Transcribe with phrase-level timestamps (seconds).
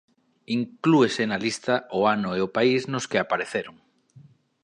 [0.59, 3.75] Inclúese na lista o ano e o país nos que apareceron.